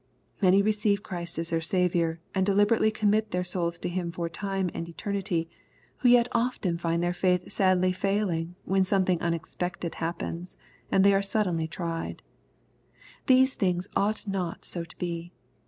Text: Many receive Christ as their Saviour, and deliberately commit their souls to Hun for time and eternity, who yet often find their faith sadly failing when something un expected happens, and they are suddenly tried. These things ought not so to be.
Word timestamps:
Many 0.41 0.63
receive 0.63 1.03
Christ 1.03 1.37
as 1.37 1.51
their 1.51 1.61
Saviour, 1.61 2.19
and 2.33 2.43
deliberately 2.43 2.89
commit 2.89 3.29
their 3.29 3.43
souls 3.43 3.77
to 3.77 3.87
Hun 3.87 4.11
for 4.11 4.27
time 4.29 4.71
and 4.73 4.89
eternity, 4.89 5.47
who 5.97 6.09
yet 6.09 6.27
often 6.31 6.79
find 6.79 7.03
their 7.03 7.13
faith 7.13 7.51
sadly 7.51 7.91
failing 7.91 8.55
when 8.65 8.83
something 8.83 9.21
un 9.21 9.35
expected 9.35 9.93
happens, 10.01 10.57
and 10.91 11.03
they 11.03 11.13
are 11.13 11.21
suddenly 11.21 11.67
tried. 11.67 12.23
These 13.27 13.53
things 13.53 13.89
ought 13.95 14.25
not 14.27 14.65
so 14.65 14.83
to 14.85 14.97
be. 14.97 15.33